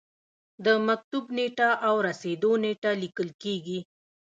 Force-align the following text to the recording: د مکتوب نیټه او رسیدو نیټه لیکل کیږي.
د 0.65 0.67
مکتوب 0.87 1.25
نیټه 1.37 1.69
او 1.87 1.95
رسیدو 2.07 2.51
نیټه 2.63 2.91
لیکل 3.03 3.27
کیږي. 3.43 3.79